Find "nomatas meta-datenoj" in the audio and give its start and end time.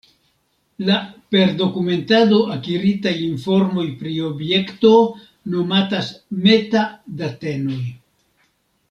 5.57-7.79